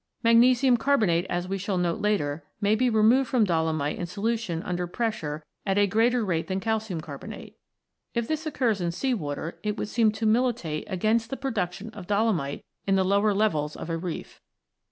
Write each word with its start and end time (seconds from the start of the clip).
Magnesium 0.23 0.77
carbonate, 0.77 1.27
as 1.29 1.47
we 1.47 1.59
shall 1.59 1.77
note 1.77 2.01
later, 2.01 2.43
may 2.59 2.73
be 2.73 2.89
removed 2.89 3.29
from 3.29 3.43
dolomite 3.43 3.99
in 3.99 4.07
solution 4.07 4.63
under 4.63 4.87
pressure 4.87 5.43
at 5.63 5.77
a 5.77 5.85
greater 5.85 6.25
rate 6.25 6.47
than 6.47 6.59
calcium 6.59 6.97
ii] 6.97 7.01
THE 7.01 7.07
LIMESTONES 7.07 7.33
31 7.33 7.41
carbonate. 7.43 7.57
If 8.15 8.27
this 8.27 8.45
occurs 8.47 8.81
in 8.81 8.91
sea 8.91 9.13
water, 9.13 9.59
it 9.61 9.77
would 9.77 9.89
seem 9.89 10.11
to 10.13 10.25
militate 10.25 10.85
against 10.87 11.29
the 11.29 11.37
production 11.37 11.91
of 11.91 12.07
dolomite 12.07 12.65
in 12.87 12.95
the 12.95 13.05
lower 13.05 13.31
levels 13.35 13.75
of 13.75 13.91
a 13.91 13.97
reef. 13.99 14.41